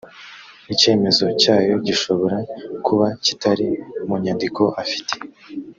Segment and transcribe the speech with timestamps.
[0.73, 2.37] icyemezo cyayo gishobora
[2.85, 3.67] kuba kitari
[4.07, 5.13] mu nyandiko afite